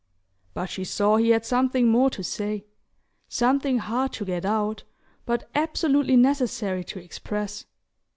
But 0.55 0.65
she 0.71 0.83
saw 0.83 1.17
he 1.17 1.29
had 1.29 1.45
something 1.45 1.87
more 1.87 2.09
to 2.09 2.23
say; 2.23 2.65
something 3.27 3.77
hard 3.77 4.11
to 4.13 4.25
get 4.25 4.45
out, 4.45 4.83
but 5.27 5.47
absolutely 5.53 6.15
necessary 6.15 6.83
to 6.85 6.97
express. 6.99 7.67